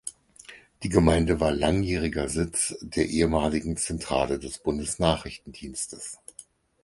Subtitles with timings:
[0.81, 6.17] Die Gemeinde war langjähriger Sitz der ehemaligen Zentrale des Bundesnachrichtendienstes.